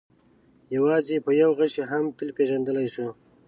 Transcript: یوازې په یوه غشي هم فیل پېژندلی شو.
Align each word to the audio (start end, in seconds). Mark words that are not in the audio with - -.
یوازې 0.75 1.17
په 1.25 1.31
یوه 1.41 1.53
غشي 1.59 1.83
هم 1.91 2.03
فیل 2.15 2.29
پېژندلی 2.37 2.87
شو. 2.93 3.07